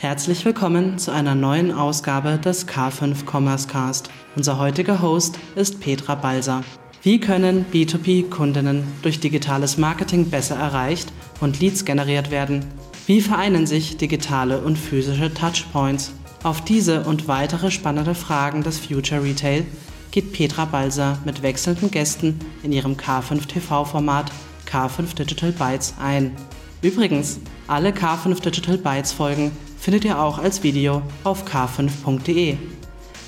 [0.00, 4.10] Herzlich willkommen zu einer neuen Ausgabe des K5 Commerce Cast.
[4.36, 6.62] Unser heutiger Host ist Petra Balser.
[7.02, 12.64] Wie können B2B-Kundinnen durch digitales Marketing besser erreicht und Leads generiert werden?
[13.06, 16.12] Wie vereinen sich digitale und physische Touchpoints?
[16.44, 19.66] Auf diese und weitere spannende Fragen des Future Retail
[20.12, 24.30] geht Petra Balser mit wechselnden Gästen in ihrem K5 TV-Format
[24.70, 26.36] K5 Digital Bytes ein.
[26.82, 32.56] Übrigens, alle K5 Digital Bytes Folgen findet ihr auch als Video auf k5.de.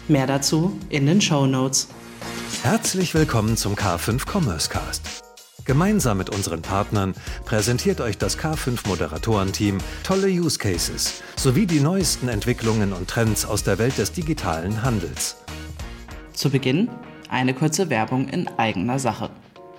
[0.08, 1.88] Mehr dazu in den Show Notes.
[2.62, 5.22] Herzlich willkommen zum K5 Commerce Cast.
[5.64, 12.28] Gemeinsam mit unseren Partnern präsentiert euch das K5 Moderatorenteam tolle Use Cases sowie die neuesten
[12.28, 15.36] Entwicklungen und Trends aus der Welt des digitalen Handels.
[16.32, 16.88] Zu Beginn
[17.28, 19.30] eine kurze Werbung in eigener Sache.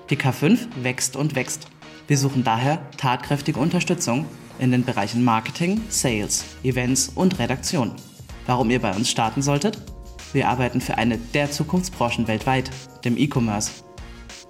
[0.09, 1.67] Die K5 wächst und wächst.
[2.07, 4.26] Wir suchen daher tatkräftige Unterstützung
[4.61, 7.91] in den Bereichen Marketing, Sales, Events und Redaktion.
[8.45, 9.77] Warum ihr bei uns starten solltet?
[10.34, 12.70] Wir arbeiten für eine der Zukunftsbranchen weltweit,
[13.04, 13.71] dem E-Commerce.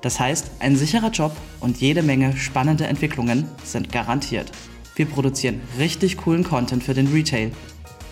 [0.01, 4.51] Das heißt, ein sicherer Job und jede Menge spannende Entwicklungen sind garantiert.
[4.95, 7.51] Wir produzieren richtig coolen Content für den Retail,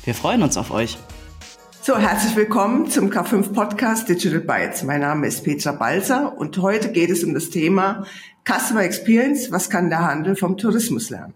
[0.04, 0.98] Wir freuen uns auf euch.
[1.86, 4.84] So, herzlich willkommen zum K5 Podcast Digital Bytes.
[4.84, 8.06] Mein Name ist Petra Balzer und heute geht es um das Thema
[8.48, 9.52] Customer Experience.
[9.52, 11.34] Was kann der Handel vom Tourismus lernen?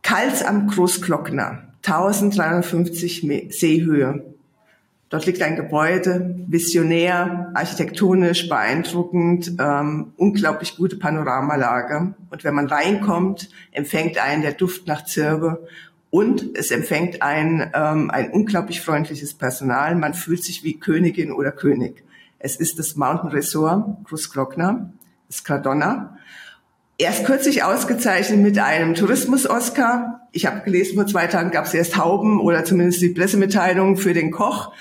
[0.00, 4.24] Kals am Großglockner, 1350 Seehöhe.
[5.10, 12.14] Dort liegt ein Gebäude, visionär, architektonisch beeindruckend, ähm, unglaublich gute Panoramalage.
[12.30, 15.66] Und wenn man reinkommt, empfängt einen der Duft nach Zirbe
[16.12, 19.94] und es empfängt ein, ähm, ein unglaublich freundliches Personal.
[19.94, 22.04] Man fühlt sich wie Königin oder König.
[22.38, 24.92] Es ist das Mountain Resort Großglockner,
[25.28, 26.18] das Cardonna.
[26.98, 30.28] Erst kürzlich ausgezeichnet mit einem Tourismus-Oscar.
[30.32, 34.12] Ich habe gelesen, vor zwei Tagen gab es erst Hauben oder zumindest die Pressemitteilung für
[34.12, 34.74] den Koch.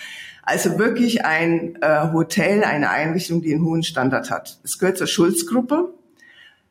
[0.44, 4.60] Also wirklich ein äh, Hotel, eine Einrichtung, die einen hohen Standard hat.
[4.66, 5.94] Es gehört zur Schulz-Gruppe.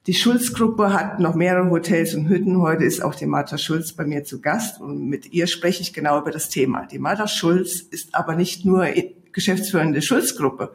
[0.06, 2.62] Die Schulz-Gruppe hat noch mehrere Hotels und Hütten.
[2.62, 5.92] Heute ist auch die Martha Schulz bei mir zu Gast und mit ihr spreche ich
[5.92, 6.86] genau über das Thema.
[6.86, 8.86] Die Martha Schulz ist aber nicht nur
[9.32, 10.72] geschäftsführende Schulz-Gruppe.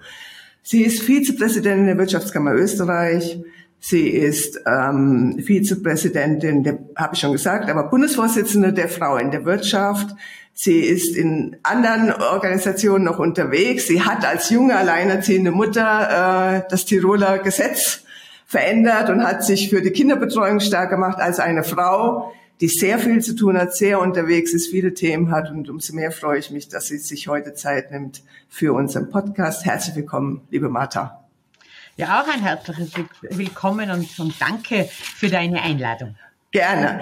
[0.62, 3.40] Sie ist Vizepräsidentin der Wirtschaftskammer Österreich.
[3.80, 9.44] Sie ist ähm, Vizepräsidentin, der habe ich schon gesagt, aber Bundesvorsitzende der Frau in der
[9.44, 10.16] Wirtschaft.
[10.54, 13.88] Sie ist in anderen Organisationen noch unterwegs.
[13.88, 18.05] Sie hat als junge alleinerziehende Mutter äh, das Tiroler Gesetz
[18.56, 23.22] verändert und hat sich für die Kinderbetreuung stark gemacht als eine Frau, die sehr viel
[23.22, 25.52] zu tun hat, sehr unterwegs ist, viele Themen hat.
[25.52, 29.66] Und umso mehr freue ich mich, dass sie sich heute Zeit nimmt für unseren Podcast.
[29.66, 31.26] Herzlich willkommen, liebe Martha.
[31.98, 36.16] Ja, auch ein herzliches Willkommen und, und danke für deine Einladung.
[36.52, 37.02] Gerne.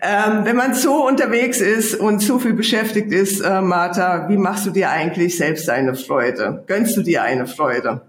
[0.00, 4.64] Ähm, wenn man so unterwegs ist und so viel beschäftigt ist, äh, Martha, wie machst
[4.64, 6.64] du dir eigentlich selbst eine Freude?
[6.66, 8.00] Gönnst du dir eine Freude?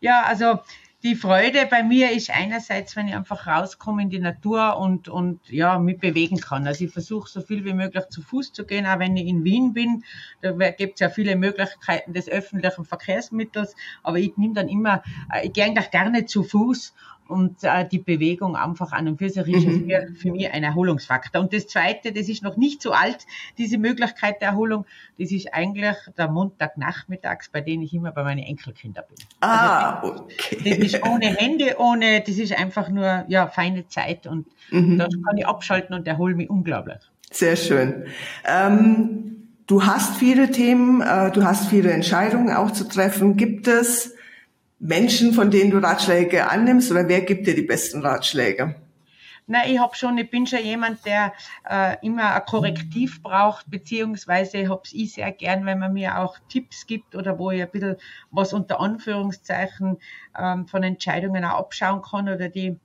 [0.00, 0.58] Ja, also
[1.04, 5.48] die Freude bei mir ist einerseits, wenn ich einfach rauskomme in die Natur und, und
[5.48, 6.66] ja, mich bewegen kann.
[6.66, 9.44] Also ich versuche so viel wie möglich zu Fuß zu gehen, auch wenn ich in
[9.44, 10.02] Wien bin.
[10.40, 15.46] Da gibt es ja viele Möglichkeiten des öffentlichen Verkehrsmittels, aber ich nehme dann immer, äh,
[15.46, 16.94] ich gehe eigentlich gerne zu Fuß
[17.28, 19.88] und äh, die Bewegung einfach an und für sich ist mhm.
[19.88, 21.42] für, für mich ein Erholungsfaktor.
[21.42, 23.26] Und das Zweite, das ist noch nicht so alt,
[23.58, 24.86] diese Möglichkeit der Erholung,
[25.18, 29.26] das ist eigentlich der Montagnachmittags, bei dem ich immer bei meinen Enkelkindern bin.
[29.40, 30.58] Ah, also, okay.
[30.64, 34.98] Das ist ohne Hände, ohne, das ist einfach nur ja feine Zeit und mhm.
[34.98, 36.98] da kann ich abschalten und erhole mich unglaublich.
[37.30, 38.06] Sehr schön.
[38.46, 43.36] Ähm, du hast viele Themen, äh, du hast viele Entscheidungen auch zu treffen.
[43.36, 44.14] Gibt es
[44.78, 48.76] Menschen, von denen du Ratschläge annimmst oder wer gibt dir die besten Ratschläge?
[49.50, 51.32] Na, ich hab schon, ich bin schon jemand, der
[51.68, 56.86] äh, immer ein Korrektiv braucht, beziehungsweise hab's ich sehr gern, wenn man mir auch Tipps
[56.86, 57.96] gibt oder wo ich ein bisschen
[58.30, 59.96] was unter Anführungszeichen
[60.38, 62.76] ähm, von Entscheidungen auch abschauen kann oder die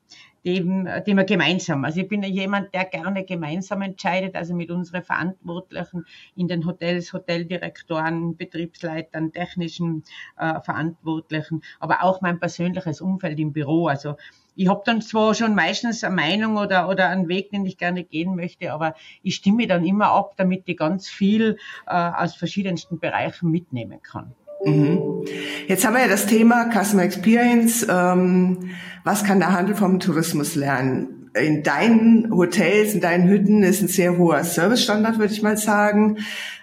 [0.46, 1.86] dem, dem wir gemeinsam.
[1.86, 6.06] Also ich bin jemand, der gerne gemeinsam entscheidet, also mit unseren Verantwortlichen
[6.36, 10.04] in den Hotels, Hoteldirektoren, Betriebsleitern, technischen
[10.38, 13.88] äh, Verantwortlichen, aber auch mein persönliches Umfeld im Büro.
[13.88, 14.16] Also
[14.56, 18.04] ich habe dann zwar schon meistens eine Meinung oder, oder einen Weg, den ich gerne
[18.04, 21.58] gehen möchte, aber ich stimme dann immer ab, damit ich ganz viel
[21.88, 24.36] äh, aus verschiedensten Bereichen mitnehmen kann.
[24.64, 25.26] Mhm.
[25.68, 27.86] Jetzt haben wir ja das Thema Customer Experience.
[27.90, 28.72] Ähm,
[29.04, 31.30] was kann der Handel vom Tourismus lernen?
[31.36, 36.20] In deinen Hotels, in deinen Hütten ist ein sehr hoher Servicestandard, würde ich mal sagen.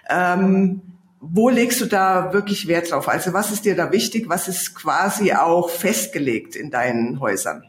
[0.09, 0.81] Ähm,
[1.19, 3.07] wo legst du da wirklich Wert drauf?
[3.07, 4.27] Also was ist dir da wichtig?
[4.27, 7.63] Was ist quasi auch festgelegt in deinen Häusern?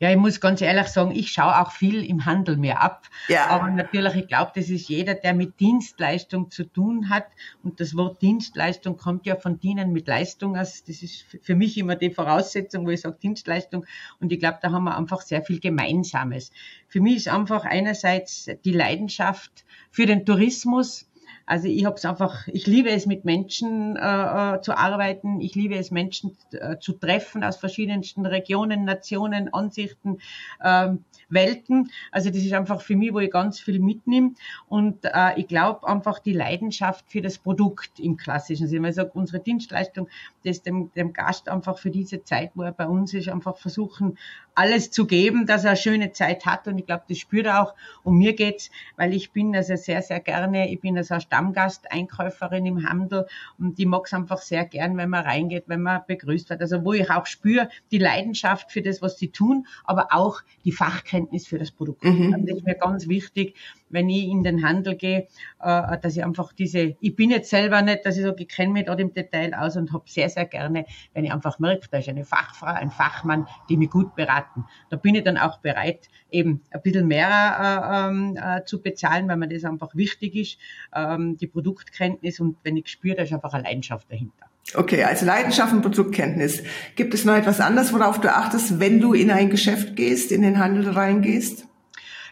[0.00, 3.06] Ja, ich muss ganz ehrlich sagen, ich schaue auch viel im Handel mehr ab.
[3.28, 3.46] Ja.
[3.48, 7.26] Aber natürlich, ich glaube, das ist jeder, der mit Dienstleistung zu tun hat.
[7.62, 10.56] Und das Wort Dienstleistung kommt ja von Dienen mit Leistung.
[10.56, 13.86] Also das ist für mich immer die Voraussetzung, wo ich sage Dienstleistung.
[14.20, 16.50] Und ich glaube, da haben wir einfach sehr viel Gemeinsames.
[16.88, 21.08] Für mich ist einfach einerseits die Leidenschaft für den Tourismus,
[21.46, 25.54] also ich habe es einfach, ich liebe es mit Menschen äh, äh, zu arbeiten, ich
[25.54, 30.18] liebe es Menschen äh, zu treffen aus verschiedensten Regionen, Nationen, Ansichten,
[30.60, 30.90] äh,
[31.28, 31.90] Welten.
[32.10, 34.32] Also das ist einfach für mich, wo ich ganz viel mitnehme
[34.68, 38.90] und äh, ich glaube einfach die Leidenschaft für das Produkt im klassischen Sinne.
[38.90, 40.08] Ich sage, unsere Dienstleistung,
[40.44, 44.18] das dem, dem Gast einfach für diese Zeit, wo er bei uns ist, einfach versuchen,
[44.54, 47.62] alles zu geben, dass er eine schöne Zeit hat und ich glaube, das spürt er
[47.62, 47.74] auch.
[48.02, 52.88] Und mir geht's, weil ich bin also sehr, sehr gerne, ich bin also Stammgast-Einkäuferin im
[52.88, 53.26] Handel
[53.58, 56.60] und die mag es einfach sehr gern, wenn man reingeht, wenn man begrüßt wird.
[56.60, 60.72] Also wo ich auch spüre, die Leidenschaft für das, was sie tun, aber auch die
[61.14, 62.04] Fachkenntnis für das Produkt.
[62.04, 62.44] Mhm.
[62.46, 63.56] Das ist mir ganz wichtig,
[63.88, 65.28] wenn ich in den Handel gehe,
[65.60, 68.72] äh, dass ich einfach diese, ich bin jetzt selber nicht, dass ich sage, ich kenne
[68.72, 71.98] mich dort im Detail aus und habe sehr, sehr gerne, wenn ich einfach merke, da
[71.98, 74.64] ist eine Fachfrau, ein Fachmann, die mich gut beraten.
[74.90, 79.28] Da bin ich dann auch bereit, eben ein bisschen mehr äh, ähm, äh, zu bezahlen,
[79.28, 80.58] weil mir das einfach wichtig ist,
[80.94, 84.46] ähm, die Produktkenntnis und wenn ich spüre, da ist einfach eine Leidenschaft dahinter.
[84.72, 86.62] Okay, also Leidenschaft und Produktkenntnis.
[86.96, 90.42] Gibt es noch etwas anderes, worauf du achtest, wenn du in ein Geschäft gehst, in
[90.42, 91.66] den Handel reingehst?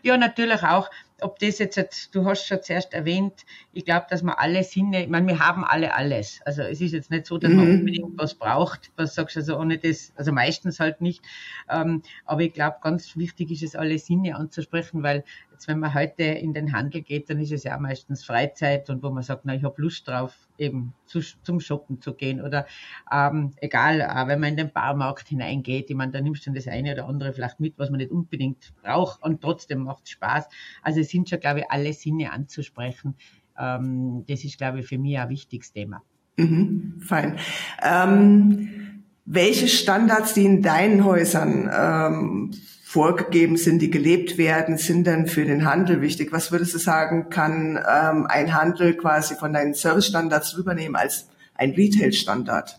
[0.03, 0.89] Ja, natürlich auch
[1.23, 5.09] ob das jetzt, du hast schon zuerst erwähnt, ich glaube, dass man alle Sinne, ich
[5.09, 6.41] meine, wir haben alle alles.
[6.45, 7.81] Also es ist jetzt nicht so, dass man mhm.
[7.81, 11.23] unbedingt was braucht, was sagst du, also ohne das, also meistens halt nicht.
[11.71, 15.95] Ähm, aber ich glaube, ganz wichtig ist es, alle Sinne anzusprechen, weil jetzt, wenn man
[15.95, 19.45] heute in den Handel geht, dann ist es ja meistens Freizeit und wo man sagt,
[19.45, 22.67] na, ich habe Lust drauf, eben zu, zum Shoppen zu gehen oder
[23.13, 26.69] ähm, egal, äh, wenn man in den Barmarkt hineingeht, ich meine, da nimmst du das
[26.69, 30.49] eine oder andere vielleicht mit, was man nicht unbedingt braucht und trotzdem macht es Spaß.
[30.83, 33.17] Also es sind schon, glaube ich, alle Sinne anzusprechen.
[33.59, 36.03] Ähm, das ist, glaube ich, für mich ein wichtiges Thema.
[36.37, 37.39] Mhm, fein.
[37.83, 42.51] Ähm, welche Standards, die in deinen Häusern ähm,
[42.93, 46.31] vorgegeben sind, die gelebt werden, sind dann für den Handel wichtig?
[46.31, 51.71] Was würdest du sagen, kann ähm, ein Handel quasi von deinen Servicestandards rübernehmen als ein
[51.71, 52.79] Retail-Standard?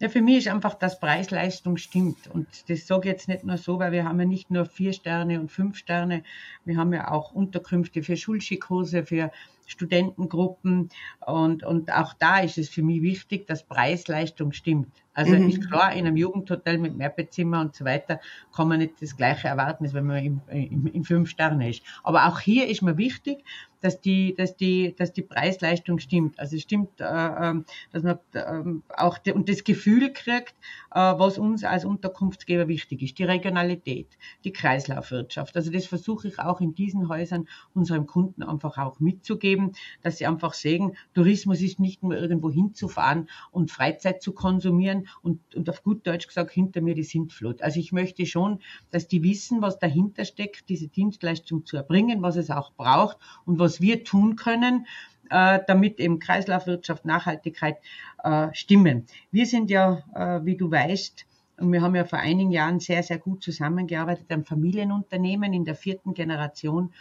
[0.00, 2.28] Ja, für mich ist einfach, dass Preis-Leistung stimmt.
[2.32, 4.94] Und das sage ich jetzt nicht nur so, weil wir haben ja nicht nur vier
[4.94, 6.24] Sterne und fünf Sterne,
[6.64, 9.30] wir haben ja auch Unterkünfte für Schulschikose, für
[9.72, 10.90] Studentengruppen.
[11.26, 15.02] Und, und auch da ist es für mich wichtig, dass Preis-Leistung stimmt.
[15.14, 15.48] Also mhm.
[15.48, 18.20] ist klar, in einem Jugendhotel mit Mehrbettzimmer und so weiter
[18.54, 21.82] kann man nicht das Gleiche erwarten, als wenn man im, im, im fünf Sterne ist.
[22.02, 23.44] Aber auch hier ist mir wichtig,
[23.82, 26.38] dass die, dass die, dass die Preis-Leistung stimmt.
[26.38, 30.54] Also es stimmt, äh, ähm, dass man äh, auch de, und das Gefühl kriegt,
[30.92, 34.06] äh, was uns als Unterkunftsgeber wichtig ist, die Regionalität,
[34.44, 35.56] die Kreislaufwirtschaft.
[35.56, 39.61] Also das versuche ich auch in diesen Häusern unseren Kunden einfach auch mitzugeben,
[40.02, 45.40] dass sie einfach sehen, Tourismus ist nicht nur irgendwo hinzufahren und Freizeit zu konsumieren und,
[45.56, 47.62] und auf gut Deutsch gesagt hinter mir die Sintflut.
[47.62, 52.36] Also ich möchte schon, dass die wissen, was dahinter steckt, diese Dienstleistung zu erbringen, was
[52.36, 54.86] es auch braucht und was was wir tun können,
[55.30, 57.78] äh, damit eben Kreislaufwirtschaft, Nachhaltigkeit
[58.22, 59.06] äh, stimmen.
[59.30, 61.24] Wir sind ja, äh, wie du weißt,
[61.58, 65.74] und wir haben ja vor einigen Jahren sehr, sehr gut zusammengearbeitet, ein Familienunternehmen in der
[65.74, 66.92] vierten Generation.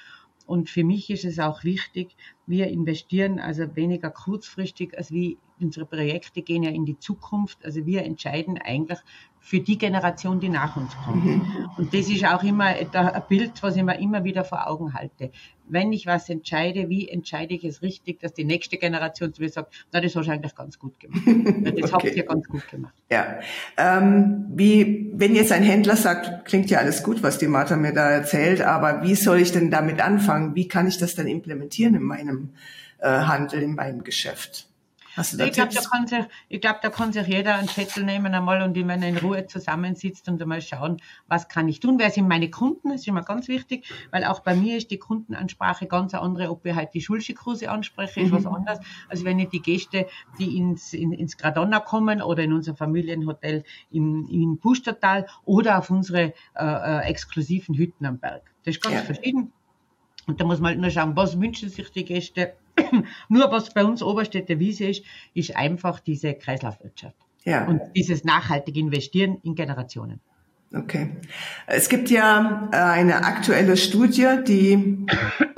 [0.46, 2.16] Und für mich ist es auch wichtig,
[2.48, 7.64] wir investieren also weniger kurzfristig, als wie unsere Projekte gehen ja in die Zukunft.
[7.64, 9.00] Also wir entscheiden eigentlich
[9.44, 11.26] für die Generation, die nach uns kommt.
[11.26, 11.42] Mhm.
[11.78, 15.32] Und das ist auch immer ein Bild, was ich mir immer wieder vor Augen halte.
[15.68, 19.50] Wenn ich was entscheide, wie entscheide ich es richtig, dass die nächste Generation zu mir
[19.50, 21.22] sagt, na, das hast du eigentlich ganz gut gemacht.
[21.82, 22.08] Das okay.
[22.10, 22.94] habt ihr ganz gut gemacht.
[23.10, 23.40] Ja.
[23.78, 27.94] Ähm, wie, wenn jetzt ein Händler sagt, klingt ja alles gut, was die Martha mir
[27.94, 30.54] da erzählt, aber wie soll ich denn damit anfangen?
[30.54, 32.31] Wie kann ich das dann implementieren in meinem
[33.00, 34.68] äh, Handel, in meinem Geschäft?
[35.16, 37.68] Hast du da ich glaube, da, kann sich, ich glaub, da kann sich jeder einen
[37.68, 41.82] Zettel nehmen einmal und wenn er in Ruhe zusammensitzt und einmal schauen, was kann ich
[41.82, 42.00] tun.
[42.00, 42.90] Wer sind meine Kunden?
[42.90, 46.50] Das ist immer ganz wichtig, weil auch bei mir ist die Kundenansprache ganz eine andere,
[46.50, 48.38] ob ich halt die Schulschikruse anspreche, ist mhm.
[48.38, 50.08] was anderes, als wenn ich die Gäste,
[50.40, 55.90] die ins, in, ins Gradonna kommen oder in unser Familienhotel im, im Pustertal oder auf
[55.90, 58.44] unsere äh, äh, exklusiven Hütten am Berg.
[58.64, 59.02] Das ist ganz ja.
[59.02, 59.52] verschieden.
[60.32, 62.54] Und da muss man halt nur schauen, was wünschen sich die Gäste.
[63.28, 67.18] nur was bei uns Oberstädter Wiese ist, ist einfach diese Kreislaufwirtschaft.
[67.44, 67.66] Ja.
[67.66, 70.22] Und dieses nachhaltige Investieren in Generationen.
[70.74, 71.10] Okay.
[71.68, 75.06] Es gibt ja äh, eine aktuelle Studie, die,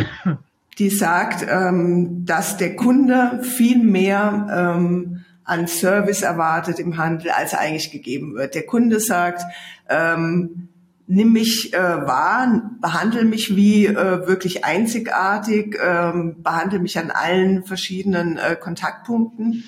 [0.79, 7.53] die sagt, ähm, dass der Kunde viel mehr ähm, an Service erwartet im Handel, als
[7.53, 8.55] eigentlich gegeben wird.
[8.55, 9.43] Der Kunde sagt,
[9.87, 10.69] ähm,
[11.07, 17.63] nimm mich äh, wahr, behandle mich wie äh, wirklich einzigartig, ähm, behandle mich an allen
[17.63, 19.63] verschiedenen äh, Kontaktpunkten.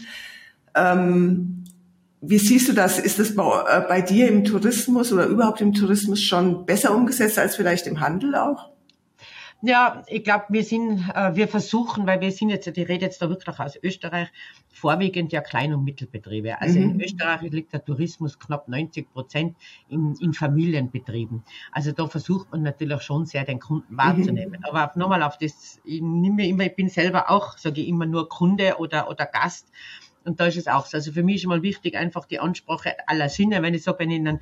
[0.76, 1.64] Ähm,
[2.22, 3.00] wie siehst du das?
[3.00, 7.38] Ist das bei, äh, bei dir im Tourismus oder überhaupt im Tourismus schon besser umgesetzt
[7.38, 8.75] als vielleicht im Handel auch?
[9.66, 13.20] Ja, ich glaube, wir sind, äh, wir versuchen, weil wir sind jetzt, ich rede jetzt
[13.20, 14.28] da wirklich aus Österreich,
[14.72, 16.62] vorwiegend ja Klein- und Mittelbetriebe.
[16.62, 16.92] Also mhm.
[16.92, 19.58] in Österreich liegt der Tourismus knapp 90 Prozent
[19.90, 21.44] in, in Familienbetrieben.
[21.72, 24.60] Also da versucht man natürlich schon sehr den Kunden wahrzunehmen.
[24.60, 24.66] Mhm.
[24.70, 28.30] Aber nochmal auf das, ich nehme immer, ich bin selber auch, sage ich immer nur
[28.30, 29.72] Kunde oder, oder Gast.
[30.26, 30.98] Und da ist es auch so.
[30.98, 33.62] Also für mich ist mal wichtig, einfach die Ansprache aller Sinne.
[33.64, 34.40] Wenn ich wenn ich in einen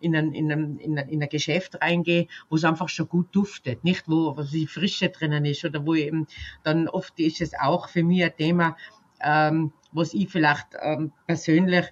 [0.00, 3.28] in ein, in ein, in ein, in ein Geschäft reingehe, wo es einfach schon gut
[3.32, 6.26] duftet, nicht wo, wo die Frische drinnen ist oder wo eben
[6.62, 8.76] dann oft ist es auch für mich ein Thema,
[9.20, 11.86] ähm, was ich vielleicht ähm, persönlich,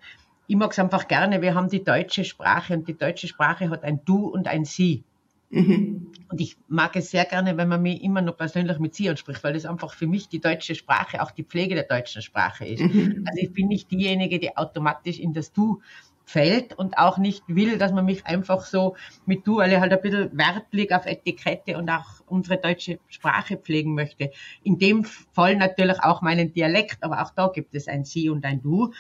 [0.46, 3.84] ich mag es einfach gerne, wir haben die deutsche Sprache und die deutsche Sprache hat
[3.84, 5.04] ein Du und ein Sie.
[5.52, 6.10] Mhm.
[6.30, 9.44] Und ich mag es sehr gerne, wenn man mich immer noch persönlich mit Sie anspricht,
[9.44, 12.80] weil das einfach für mich die deutsche Sprache, auch die Pflege der deutschen Sprache ist.
[12.80, 13.24] Mhm.
[13.26, 15.80] Also ich bin nicht diejenige, die automatisch in das Du
[16.24, 19.92] fällt und auch nicht will, dass man mich einfach so mit du, weil ich halt
[19.92, 24.30] ein bisschen Wert liegt auf Etikette und auch unsere deutsche Sprache pflegen möchte.
[24.62, 28.44] In dem Fall natürlich auch meinen Dialekt, aber auch da gibt es ein Sie und
[28.44, 28.92] ein Du.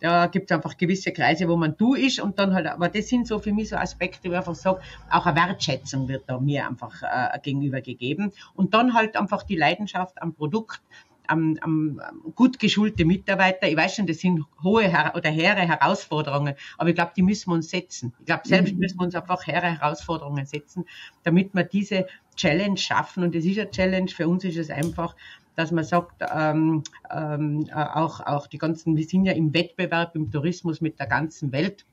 [0.00, 3.08] Da gibt es einfach gewisse Kreise, wo man du ist und dann halt, aber das
[3.08, 4.80] sind so für mich so Aspekte, wo ich einfach sage,
[5.10, 8.32] auch eine Wertschätzung wird da mir einfach äh, gegenüber gegeben.
[8.54, 10.80] Und dann halt einfach die Leidenschaft am Produkt
[11.28, 12.00] am, am
[12.34, 13.68] gut geschulte Mitarbeiter.
[13.68, 17.54] Ich weiß schon, das sind hohe oder hehre Herausforderungen, aber ich glaube, die müssen wir
[17.54, 18.14] uns setzen.
[18.20, 18.80] Ich glaube, selbst mhm.
[18.80, 20.84] müssen wir uns einfach hehre Herausforderungen setzen,
[21.22, 22.06] damit wir diese
[22.36, 23.22] Challenge schaffen.
[23.22, 24.08] Und das ist eine Challenge.
[24.08, 25.14] Für uns ist es einfach,
[25.56, 30.30] dass man sagt, ähm, ähm, auch, auch die ganzen, wir sind ja im Wettbewerb im
[30.30, 31.84] Tourismus mit der ganzen Welt.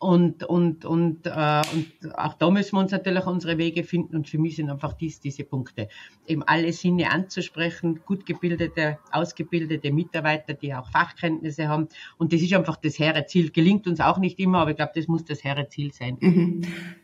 [0.00, 4.16] Und, und, und, äh, und auch da müssen wir uns natürlich unsere Wege finden.
[4.16, 5.88] Und für mich sind einfach dies, diese Punkte.
[6.26, 11.88] Eben alle Sinne anzusprechen, gut gebildete, ausgebildete Mitarbeiter, die auch Fachkenntnisse haben.
[12.16, 13.50] Und das ist einfach das hehre Ziel.
[13.50, 16.16] Gelingt uns auch nicht immer, aber ich glaube, das muss das hehre Ziel sein.
[16.20, 16.60] Mhm.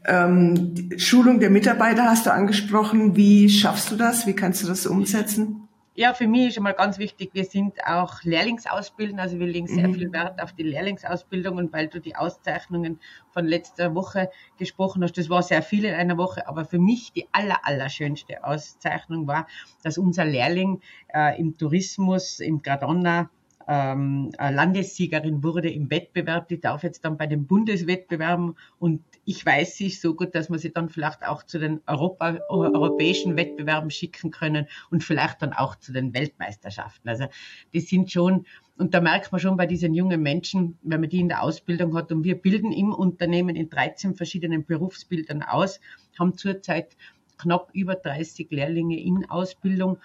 [0.06, 3.16] Ähm, Schulung der Mitarbeiter hast du angesprochen.
[3.16, 4.26] Wie schaffst du das?
[4.26, 5.63] Wie kannst du das umsetzen?
[5.96, 9.86] Ja, für mich ist einmal ganz wichtig, wir sind auch Lehrlingsausbildner, also wir legen sehr
[9.86, 9.94] mhm.
[9.94, 12.98] viel Wert auf die Lehrlingsausbildung und weil du die Auszeichnungen
[13.30, 17.12] von letzter Woche gesprochen hast, das war sehr viel in einer Woche, aber für mich
[17.12, 19.46] die aller, aller schönste Auszeichnung war,
[19.84, 20.80] dass unser Lehrling
[21.14, 23.30] äh, im Tourismus, im Gradonna,
[23.66, 29.76] ähm, Landessiegerin wurde im Wettbewerb, die darf jetzt dann bei den Bundeswettbewerben und ich weiß
[29.76, 34.30] sie so gut, dass wir sie dann vielleicht auch zu den Europa, europäischen Wettbewerben schicken
[34.30, 37.09] können und vielleicht dann auch zu den Weltmeisterschaften.
[37.09, 37.26] Also
[37.73, 38.44] die sind schon,
[38.76, 41.97] und da merkt man schon bei diesen jungen Menschen, wenn man die in der Ausbildung
[41.97, 45.80] hat, und wir bilden im Unternehmen in 13 verschiedenen Berufsbildern aus,
[46.18, 46.97] haben zurzeit
[47.38, 49.99] knapp über 30 Lehrlinge in Ausbildung.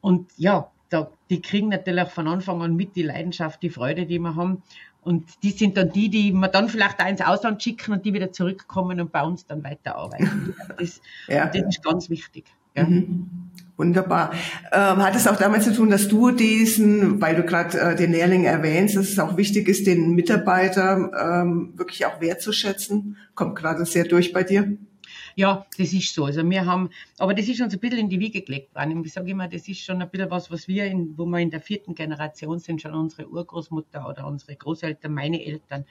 [0.00, 4.18] Und ja, da, die kriegen natürlich von Anfang an mit die Leidenschaft, die Freude, die
[4.18, 4.62] wir haben.
[5.02, 8.12] Und die sind dann die, die wir dann vielleicht auch ins Ausland schicken und die
[8.12, 10.54] wieder zurückkommen und bei uns dann weiterarbeiten.
[10.78, 11.46] Das, ja.
[11.46, 12.44] das ist ganz wichtig.
[12.74, 12.84] Ja.
[12.84, 13.30] Mhm.
[13.76, 14.32] Wunderbar.
[14.72, 18.12] Ähm, hat es auch damit zu tun, dass du diesen, weil du gerade äh, den
[18.12, 21.10] Lehrling erwähnst, dass es auch wichtig ist, den Mitarbeiter
[21.42, 23.18] ähm, wirklich auch wertzuschätzen?
[23.34, 24.76] Kommt gerade sehr durch bei dir?
[25.38, 26.24] Ja, das ist so.
[26.24, 26.88] Also wir haben,
[27.18, 29.04] aber das ist uns ein bisschen in die Wiege gelegt worden.
[29.04, 31.50] Ich sage immer, das ist schon ein bisschen was, was wir, in, wo wir in
[31.50, 35.84] der vierten Generation sind, schon unsere Urgroßmutter oder unsere Großeltern, meine Eltern.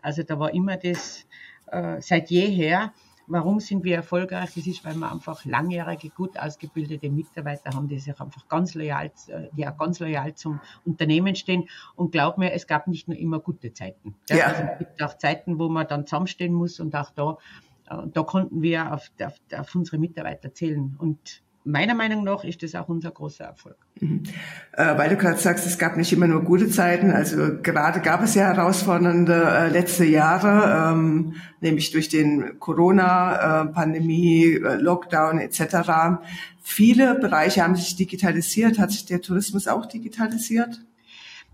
[0.00, 1.26] Also da war immer das
[1.72, 2.94] äh, seit jeher.
[3.26, 4.50] Warum sind wir erfolgreich?
[4.54, 9.06] Das ist, weil wir einfach langjährige, gut ausgebildete Mitarbeiter haben, die sich einfach ganz loyal,
[9.26, 11.68] äh, die auch ganz loyal zum Unternehmen stehen.
[11.96, 14.14] Und glaub mir, es gab nicht nur immer gute Zeiten.
[14.30, 14.46] Ja.
[14.46, 17.38] Also es gibt auch Zeiten, wo man dann zusammenstehen muss und auch da
[17.86, 20.96] da konnten wir auf, auf, auf unsere Mitarbeiter zählen.
[20.98, 23.76] Und meiner Meinung nach ist das auch unser großer Erfolg.
[24.00, 24.22] Mhm.
[24.72, 27.10] Äh, weil du gerade sagst, es gab nicht immer nur gute Zeiten.
[27.10, 34.76] Also gerade gab es ja herausfordernde äh, letzte Jahre, ähm, nämlich durch den Corona-Pandemie, äh,
[34.76, 36.20] Lockdown etc.
[36.60, 38.78] Viele Bereiche haben sich digitalisiert.
[38.78, 40.84] Hat sich der Tourismus auch digitalisiert?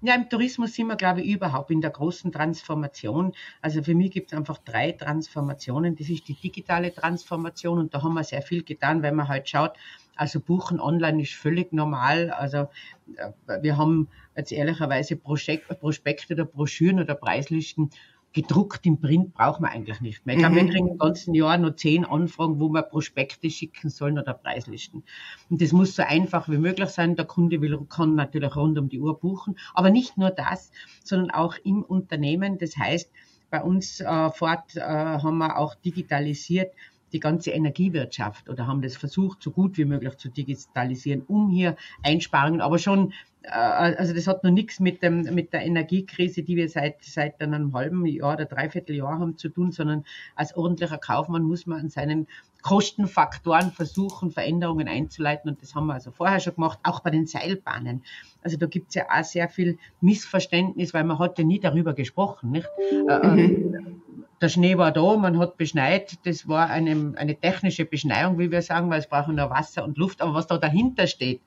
[0.03, 3.33] Ja, im Tourismus sind wir, glaube ich, überhaupt in der großen Transformation.
[3.61, 5.95] Also für mich gibt es einfach drei Transformationen.
[5.95, 9.49] Das ist die digitale Transformation und da haben wir sehr viel getan, wenn man halt
[9.49, 9.73] schaut,
[10.17, 12.31] also Buchen online ist völlig normal.
[12.31, 12.69] Also
[13.17, 17.91] äh, wir haben jetzt ehrlicherweise Prospekte oder Broschüren oder Preislisten
[18.33, 20.37] gedruckt im Print brauchen wir eigentlich nicht mehr.
[20.37, 20.67] Ich glaube, mhm.
[20.67, 25.03] wir kriegen im ganzen Jahr nur zehn Anfragen, wo wir Prospekte schicken sollen oder Preislisten.
[25.49, 27.17] Und das muss so einfach wie möglich sein.
[27.17, 29.59] Der Kunde will, kann natürlich rund um die Uhr buchen.
[29.75, 30.71] Aber nicht nur das,
[31.03, 32.59] sondern auch im Unternehmen.
[32.59, 33.11] Das heißt,
[33.51, 36.73] bei uns äh, fort äh, haben wir auch digitalisiert
[37.13, 41.77] die ganze Energiewirtschaft oder haben das versucht, so gut wie möglich zu digitalisieren, um hier
[42.03, 43.13] Einsparungen, aber schon
[43.43, 47.41] äh, also das hat noch nichts mit, dem, mit der Energiekrise, die wir seit, seit
[47.41, 51.81] einem halben Jahr oder dreiviertel Jahr haben zu tun, sondern als ordentlicher Kaufmann muss man
[51.81, 52.27] an seinen
[52.63, 55.51] Kostenfaktoren versuchen, Veränderungen einzuleiten.
[55.51, 58.03] Und das haben wir also vorher schon gemacht, auch bei den Seilbahnen.
[58.43, 61.95] Also da gibt es ja auch sehr viel Missverständnis, weil man hat ja nie darüber
[61.95, 62.51] gesprochen.
[62.51, 62.69] Nicht?
[63.09, 64.03] Äh, mhm.
[64.41, 66.19] Der Schnee war da, man hat beschneit.
[66.25, 69.99] Das war eine, eine technische Beschneiung, wie wir sagen, weil es brauchen nur Wasser und
[69.99, 70.23] Luft.
[70.23, 71.41] Aber was da dahinter steht,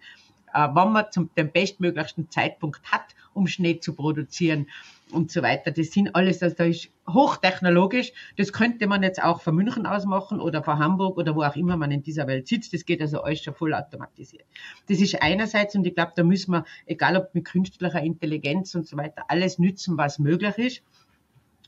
[0.53, 4.67] äh, wann man zum, den bestmöglichsten Zeitpunkt hat, um Schnee zu produzieren
[5.11, 5.71] und so weiter.
[5.71, 8.13] Das sind alles, also da ist hochtechnologisch.
[8.37, 11.55] Das könnte man jetzt auch von München aus machen oder von Hamburg oder wo auch
[11.55, 12.73] immer man in dieser Welt sitzt.
[12.73, 14.45] Das geht also alles schon voll automatisiert.
[14.87, 18.87] Das ist einerseits und ich glaube, da müssen wir, egal ob mit künstlicher Intelligenz und
[18.87, 20.83] so weiter, alles nützen, was möglich ist.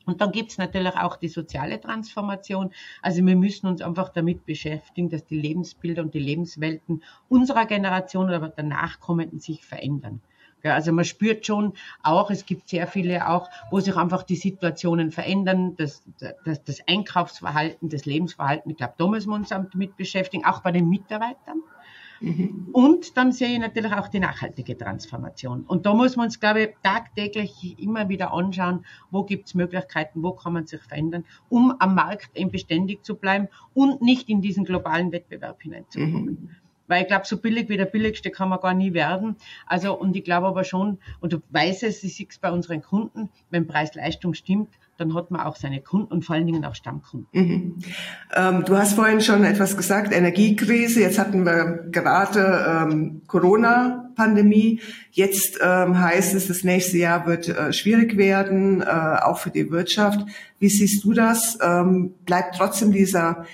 [0.05, 2.71] Und dann gibt's natürlich auch die soziale Transformation.
[3.01, 8.27] Also wir müssen uns einfach damit beschäftigen, dass die Lebensbilder und die Lebenswelten unserer Generation
[8.27, 10.21] oder der Nachkommenden sich verändern.
[10.63, 15.11] Also man spürt schon auch, es gibt sehr viele auch, wo sich einfach die Situationen
[15.11, 16.03] verändern, das,
[16.43, 18.71] das, das Einkaufsverhalten, das Lebensverhalten.
[18.71, 21.61] Ich glaube, da müssen wir uns damit beschäftigen, auch bei den Mitarbeitern.
[22.21, 22.69] Mhm.
[22.71, 25.63] Und dann sehe ich natürlich auch die nachhaltige Transformation.
[25.63, 30.23] Und da muss man uns, glaube ich, tagtäglich immer wieder anschauen, wo gibt es Möglichkeiten,
[30.23, 34.41] wo kann man sich verändern, um am Markt eben beständig zu bleiben und nicht in
[34.41, 36.25] diesen globalen Wettbewerb hineinzukommen.
[36.25, 36.49] Mhm.
[36.87, 39.37] Weil ich glaube, so billig wie der billigste kann man gar nie werden.
[39.65, 42.81] Also, und ich glaube aber schon, und du weißt es, ich sehe es bei unseren
[42.81, 46.75] Kunden, wenn Preis-Leistung stimmt, dann hat man auch seine Kunden und vor allen Dingen auch
[46.75, 47.27] Stammkunden.
[47.33, 47.75] Mhm.
[48.33, 51.01] Ähm, du hast vorhin schon etwas gesagt, Energiekrise.
[51.01, 54.79] Jetzt hatten wir gerade ähm, Corona-Pandemie.
[55.11, 59.69] Jetzt ähm, heißt es, das nächste Jahr wird äh, schwierig werden, äh, auch für die
[59.69, 60.25] Wirtschaft.
[60.59, 61.57] Wie siehst du das?
[61.61, 63.45] Ähm, bleibt trotzdem dieser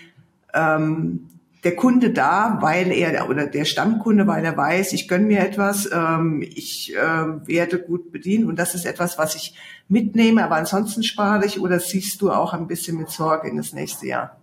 [0.54, 1.27] ähm,
[1.63, 5.89] der Kunde da, weil er oder der Stammkunde, weil er weiß, ich gönne mir etwas,
[5.91, 9.56] ähm, ich äh, werde gut bedient und das ist etwas, was ich
[9.88, 13.74] mitnehme, aber ansonsten spare ich oder siehst du auch ein bisschen mit Sorge in das
[13.74, 14.38] nächste Jahr?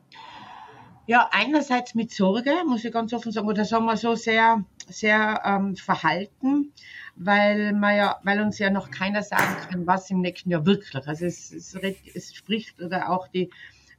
[1.07, 5.41] Ja, einerseits mit Sorge, muss ich ganz offen sagen, oder sagen wir so sehr, sehr
[5.43, 6.73] ähm, verhalten,
[7.17, 11.09] weil man ja, weil uns ja noch keiner sagen kann, was im nächsten Jahr wirklich.
[11.09, 11.75] Also es, es,
[12.15, 13.49] es spricht oder auch die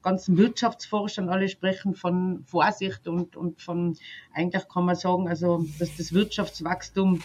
[0.02, 3.98] ganzen Wirtschaftsforscher und alle sprechen von Vorsicht und, und von,
[4.34, 7.22] eigentlich kann man sagen, also, dass das Wirtschaftswachstum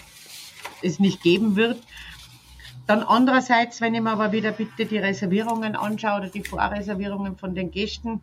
[0.83, 1.81] es nicht geben wird.
[2.87, 7.55] Dann andererseits, wenn ich mir aber wieder bitte die Reservierungen anschaue oder die Vorreservierungen von
[7.55, 8.21] den Gästen,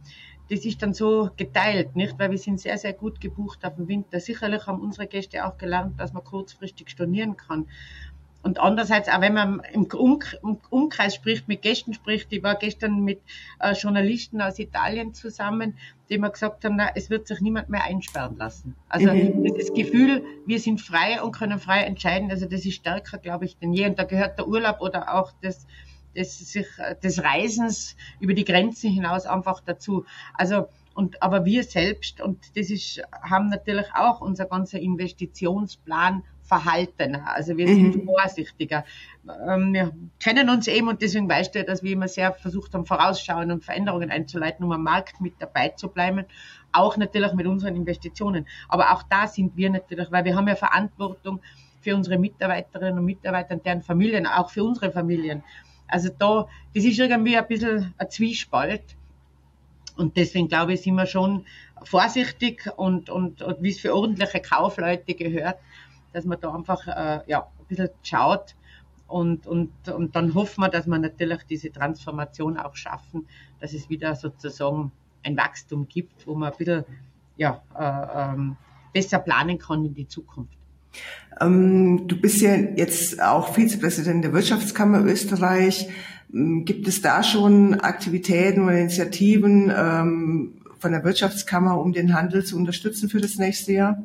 [0.52, 2.20] das ist dann so geteilt, nicht?
[2.20, 4.20] Weil wir sind sehr, sehr gut gebucht auf den Winter.
[4.20, 7.68] Sicherlich haben unsere Gäste auch gelernt, dass man kurzfristig stornieren kann.
[8.44, 9.88] Und andererseits, auch wenn man im
[10.70, 13.22] Umkreis spricht, mit Gästen spricht, ich war gestern mit
[13.60, 15.78] äh, Journalisten aus Italien zusammen,
[16.10, 18.76] die mir gesagt haben, na, es wird sich niemand mehr einsperren lassen.
[18.90, 19.54] Also mhm.
[19.58, 23.58] das Gefühl, wir sind frei und können frei entscheiden, also das ist stärker, glaube ich,
[23.58, 23.86] denn je.
[23.86, 25.68] Und da gehört der Urlaub oder auch das,
[26.16, 26.68] das, sich,
[27.04, 30.06] des Reisens über die Grenzen hinaus einfach dazu.
[30.34, 37.16] Also und aber wir selbst und das ist haben natürlich auch unser ganzer Investitionsplan verhalten.
[37.16, 38.06] Also wir sind mhm.
[38.06, 38.84] vorsichtiger.
[39.48, 42.74] Ähm, wir kennen uns eben und deswegen weißt du ja, dass wir immer sehr versucht
[42.74, 46.26] haben, vorausschauen und Veränderungen einzuleiten, um am Markt mit dabei zu bleiben.
[46.74, 48.48] Auch natürlich mit unseren Investitionen.
[48.68, 51.40] Aber auch da sind wir natürlich, weil wir haben ja Verantwortung
[51.80, 55.44] für unsere Mitarbeiterinnen und Mitarbeiter und deren Familien, auch für unsere Familien.
[55.88, 58.98] Also da, das ist irgendwie ein bisschen ein Zwiespalt.
[60.02, 61.46] Und deswegen glaube ich, sind wir schon
[61.84, 65.58] vorsichtig und, und, und wie es für ordentliche Kaufleute gehört,
[66.12, 68.56] dass man da einfach äh, ja, ein bisschen schaut
[69.08, 73.28] und, und, und dann hoffen wir, dass wir natürlich diese Transformation auch schaffen,
[73.60, 74.92] dass es wieder sozusagen
[75.24, 76.84] ein Wachstum gibt, wo man ein bisschen
[77.38, 78.58] ja, äh, ähm,
[78.92, 80.58] besser planen kann in die Zukunft.
[81.40, 85.90] Ähm, du bist ja jetzt auch Vizepräsident der Wirtschaftskammer Österreich.
[86.34, 92.44] Ähm, gibt es da schon Aktivitäten oder Initiativen ähm, von der Wirtschaftskammer, um den Handel
[92.44, 94.04] zu unterstützen für das nächste Jahr?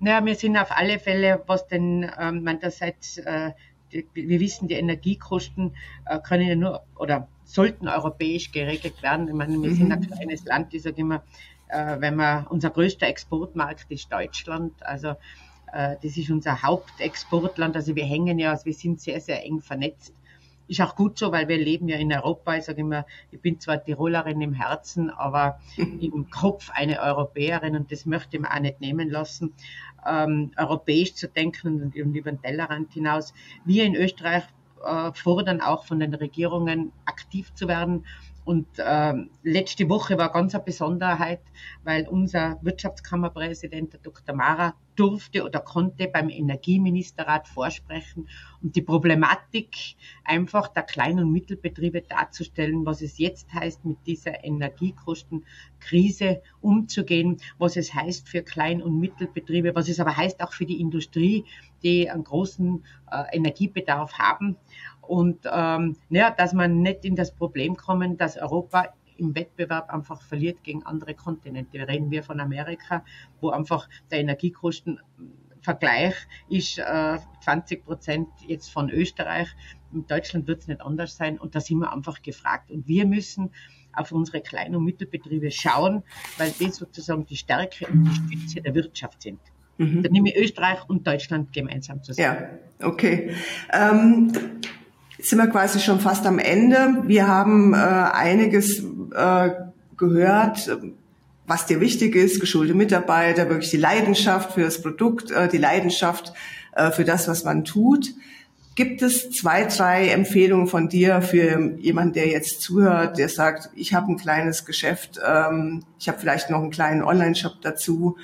[0.00, 3.52] Naja, wir sind auf alle Fälle, was denn, ähm, man das seit, äh,
[3.92, 5.74] die, wir wissen, die Energiekosten
[6.06, 9.26] äh, können ja nur oder sollten europäisch geregelt werden.
[9.28, 9.74] Ich meine, wir mhm.
[9.74, 11.22] sind ein kleines Land, ich sage immer,
[11.68, 15.14] äh, wenn man, unser größter Exportmarkt ist Deutschland, also
[15.72, 19.60] äh, das ist unser Hauptexportland, also wir hängen ja, also wir sind sehr, sehr eng
[19.60, 20.14] vernetzt.
[20.68, 22.56] Ist auch gut so, weil wir leben ja in Europa.
[22.56, 27.90] Ich sage immer, ich bin zwar Tirolerin im Herzen, aber im Kopf eine Europäerin und
[27.90, 29.54] das möchte ich mir auch nicht nehmen lassen,
[30.06, 33.32] ähm, europäisch zu denken und, und über den Tellerrand hinaus.
[33.64, 34.44] Wir in Österreich
[34.84, 38.04] äh, fordern auch von den Regierungen aktiv zu werden
[38.48, 41.42] und ähm, letzte Woche war ganz eine Besonderheit,
[41.84, 44.34] weil unser Wirtschaftskammerpräsident, der Dr.
[44.34, 48.26] Mara, durfte oder konnte beim Energieministerrat vorsprechen
[48.62, 54.42] und die Problematik einfach der Klein- und Mittelbetriebe darzustellen, was es jetzt heißt, mit dieser
[54.42, 60.64] Energiekostenkrise umzugehen, was es heißt für Klein- und Mittelbetriebe, was es aber heißt auch für
[60.64, 61.44] die Industrie,
[61.82, 62.82] die einen großen
[63.12, 64.56] äh, Energiebedarf haben
[65.08, 70.22] und ähm, ja, dass man nicht in das Problem kommen, dass Europa im Wettbewerb einfach
[70.22, 71.86] verliert gegen andere Kontinente.
[71.86, 73.04] Reden wir von Amerika,
[73.40, 76.14] wo einfach der Energiekostenvergleich
[76.48, 79.48] ist äh, 20 Prozent jetzt von Österreich.
[79.92, 82.70] In Deutschland wird es nicht anders sein und da sind wir einfach gefragt.
[82.70, 83.50] Und wir müssen
[83.92, 86.04] auf unsere Klein- und Mittelbetriebe schauen,
[86.36, 89.40] weil die sozusagen die Stärke und die Stütze der Wirtschaft sind.
[89.78, 90.02] Mhm.
[90.02, 92.42] Dann nehme ich Österreich und Deutschland gemeinsam zusammen.
[92.80, 93.34] Ja, okay.
[93.72, 94.32] Ähm,
[95.18, 97.02] sind wir quasi schon fast am Ende.
[97.04, 98.82] Wir haben äh, einiges
[99.14, 99.50] äh,
[99.96, 100.70] gehört,
[101.46, 106.32] was dir wichtig ist, geschulte Mitarbeiter, wirklich die Leidenschaft für das Produkt, äh, die Leidenschaft
[106.76, 108.10] äh, für das, was man tut.
[108.76, 113.92] Gibt es zwei, drei Empfehlungen von dir für jemanden, der jetzt zuhört, der sagt, ich
[113.92, 118.16] habe ein kleines Geschäft, ähm, ich habe vielleicht noch einen kleinen Online-Shop dazu.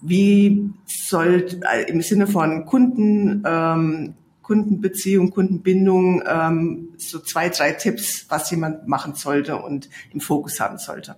[0.00, 4.14] Wie soll äh, im Sinne von Kunden ähm,
[4.50, 10.76] Kundenbeziehung, Kundenbindung, ähm, so zwei, drei Tipps, was jemand machen sollte und im Fokus haben
[10.76, 11.14] sollte.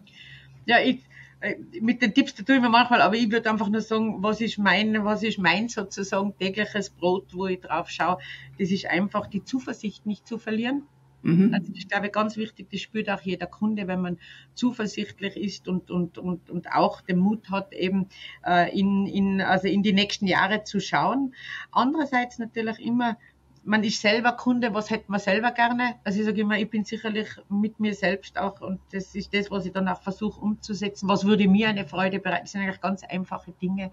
[0.66, 1.00] Ja, ich,
[1.40, 4.22] äh, mit den Tipps da tue ich mir manchmal, aber ich würde einfach nur sagen,
[4.22, 8.18] was ist mein, was ist mein sozusagen tägliches Brot, wo ich drauf schaue.
[8.58, 10.82] Das ist einfach die Zuversicht nicht zu verlieren.
[11.22, 11.54] Mhm.
[11.54, 12.68] Also ist, glaube ich, ganz wichtig.
[12.70, 14.18] Das spürt auch jeder Kunde, wenn man
[14.54, 18.08] zuversichtlich ist und, und, und, und auch den Mut hat, eben
[18.44, 21.34] äh, in, in, also in die nächsten Jahre zu schauen.
[21.70, 23.16] Andererseits natürlich immer,
[23.64, 25.94] man ist selber Kunde, was hätte man selber gerne?
[26.02, 29.50] Also ich sage immer, ich bin sicherlich mit mir selbst auch und das ist das,
[29.50, 31.08] was ich dann auch versuche umzusetzen.
[31.08, 32.44] Was würde mir eine Freude bereiten?
[32.44, 33.92] Das sind eigentlich ganz einfache Dinge.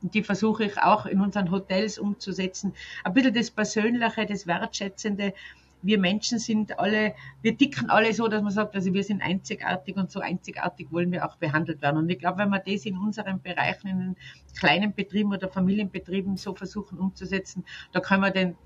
[0.00, 2.72] Und die versuche ich auch in unseren Hotels umzusetzen.
[3.02, 5.34] Ein bisschen das Persönliche, das Wertschätzende,
[5.82, 9.96] wir Menschen sind alle, wir ticken alle so, dass man sagt, also wir sind einzigartig
[9.96, 11.98] und so einzigartig wollen wir auch behandelt werden.
[11.98, 14.16] Und ich glaube, wenn wir das in unseren Bereichen, in
[14.58, 18.56] kleinen Betrieben oder Familienbetrieben so versuchen umzusetzen, da können wir den,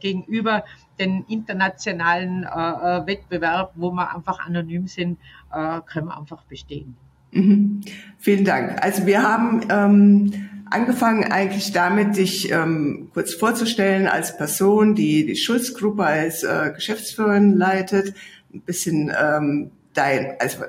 [0.00, 0.64] gegenüber
[0.98, 5.18] den internationalen äh, äh, Wettbewerb, wo wir einfach anonym sind,
[5.52, 6.96] äh, können wir einfach bestehen.
[7.32, 7.82] Mhm.
[8.18, 8.82] Vielen Dank.
[8.82, 15.36] Also wir haben ähm, angefangen eigentlich damit, dich ähm, kurz vorzustellen als Person, die die
[15.36, 18.14] Schulzgruppe als äh, Geschäftsführerin leitet,
[18.52, 20.64] ein bisschen ähm, dein, also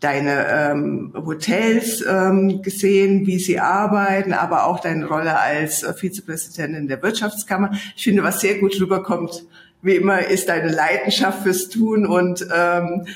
[0.00, 6.86] deine ähm, Hotels ähm, gesehen, wie sie arbeiten, aber auch deine Rolle als äh, Vizepräsidentin
[6.86, 7.72] der Wirtschaftskammer.
[7.96, 9.44] Ich finde, was sehr gut rüberkommt,
[9.82, 13.06] wie immer, ist deine Leidenschaft fürs Tun und ähm,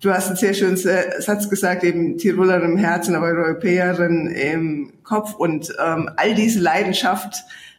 [0.00, 5.34] du hast einen sehr schönen Satz gesagt, eben Tirolerin im Herzen, aber Europäerin im Kopf
[5.34, 7.36] und ähm, all diese Leidenschaft,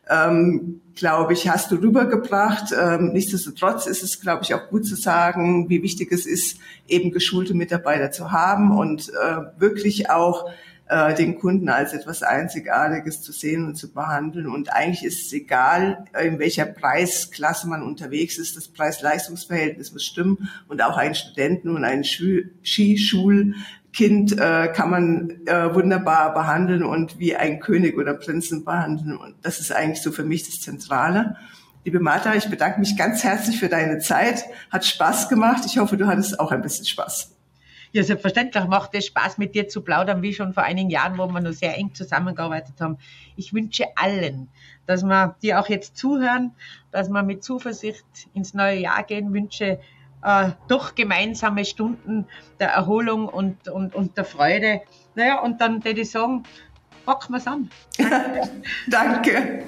[0.09, 2.73] ähm, glaube ich, hast du rübergebracht.
[2.79, 7.11] Ähm, nichtsdestotrotz ist es, glaube ich, auch gut zu sagen, wie wichtig es ist, eben
[7.11, 10.49] geschulte Mitarbeiter zu haben und äh, wirklich auch
[10.89, 14.47] äh, den Kunden als etwas Einzigartiges zu sehen und zu behandeln.
[14.47, 20.49] Und eigentlich ist es egal, in welcher Preisklasse man unterwegs ist, das Preis-Leistungs-Verhältnis muss stimmen.
[20.67, 23.53] Und auch einen Studenten und ein Skischulkind
[24.39, 29.17] äh, kann man äh, wunderbar behandeln und wie ein König oder Prinzen behandeln.
[29.17, 31.35] Und das ist eigentlich so für mich das Zentrale.
[31.83, 34.43] Liebe Martha, ich bedanke mich ganz herzlich für deine Zeit.
[34.71, 35.63] Hat Spaß gemacht.
[35.65, 37.36] Ich hoffe, du hattest auch ein bisschen Spaß.
[37.91, 41.27] Ja, selbstverständlich macht es Spaß, mit dir zu plaudern, wie schon vor einigen Jahren, wo
[41.27, 42.97] wir noch sehr eng zusammengearbeitet haben.
[43.35, 44.49] Ich wünsche allen,
[44.85, 46.53] dass wir dir auch jetzt zuhören,
[46.91, 49.79] dass wir mit Zuversicht ins neue Jahr gehen, wünsche
[50.23, 52.25] äh, doch gemeinsame Stunden
[52.59, 54.81] der Erholung und, und, und der Freude.
[55.15, 56.43] Naja, und dann würde ich sagen,
[57.05, 57.69] packen wir es an.
[58.87, 59.63] Danke.